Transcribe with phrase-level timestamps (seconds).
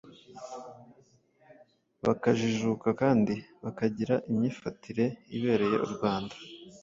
[2.05, 6.35] bakajijuka kandi bakagira imyifatire ibereye u Rwanda.